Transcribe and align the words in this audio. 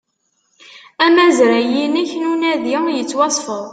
Amazray-inek 1.05 2.11
n 2.15 2.23
unadi 2.31 2.73
yettwasfed 2.97 3.69